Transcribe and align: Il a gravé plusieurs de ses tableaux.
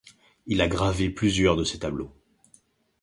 Il 0.47 0.61
a 0.61 0.67
gravé 0.67 1.11
plusieurs 1.11 1.55
de 1.55 1.63
ses 1.63 1.77
tableaux. 1.77 2.11